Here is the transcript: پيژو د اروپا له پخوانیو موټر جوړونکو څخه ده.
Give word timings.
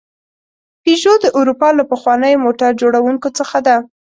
پيژو 0.83 1.13
د 1.23 1.25
اروپا 1.39 1.69
له 1.79 1.83
پخوانیو 1.91 2.43
موټر 2.45 2.71
جوړونکو 2.81 3.27
څخه 3.39 3.57
ده. 3.67 3.75